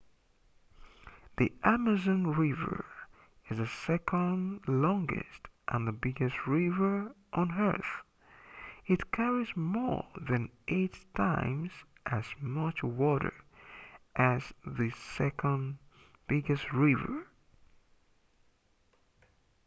the 1.37 1.51
amazon 1.63 2.25
river 2.33 2.85
is 3.51 3.59
the 3.59 3.67
second 3.67 4.59
longest 4.67 5.41
and 5.67 5.87
the 5.87 5.91
biggest 5.91 6.47
river 6.47 7.13
on 7.33 7.51
earth 7.59 7.91
it 8.87 9.11
carries 9.11 9.55
more 9.55 10.07
than 10.19 10.49
8 10.67 10.97
times 11.15 11.71
as 12.07 12.25
much 12.39 12.81
water 12.81 13.31
as 14.15 14.51
the 14.65 14.89
second 14.89 15.77
biggest 16.27 16.73
river 16.73 17.27